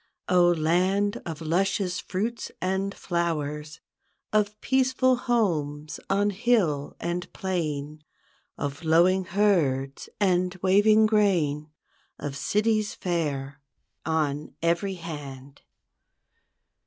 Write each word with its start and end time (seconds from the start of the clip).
0, 0.31 0.55
land 0.55 1.21
of 1.27 1.41
luscious 1.41 1.99
fruits 1.99 2.51
and 2.59 2.95
flowers. 2.95 3.81
Of 4.33 4.59
peaceful 4.59 5.15
homes 5.15 5.99
on 6.09 6.31
hill 6.31 6.95
and 6.99 7.31
plain. 7.33 8.03
Of 8.57 8.83
lowing 8.83 9.25
herds 9.25 10.09
and 10.19 10.55
waving 10.63 11.05
grain. 11.05 11.69
Of 12.17 12.35
cities 12.35 12.95
fair, 12.95 13.61
on 14.03 14.55
every 14.63 14.95
hand. 14.95 15.61